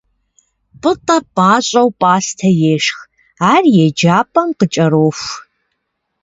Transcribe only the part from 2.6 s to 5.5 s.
ешх, ар еджапӏэм къыкӏэроху.